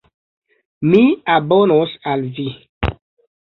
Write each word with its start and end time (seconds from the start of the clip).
Mi 0.93 1.01
abonos 1.33 1.93
al 2.15 2.25
vi 2.39 2.47